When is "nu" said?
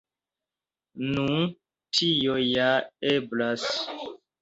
1.09-1.27